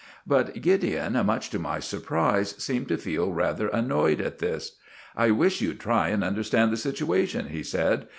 [0.25, 4.77] But Gideon, much to my surprise, seemed to feel rather annoyed at this.
[5.15, 8.07] "I wish you'd try and understand the situation," he said.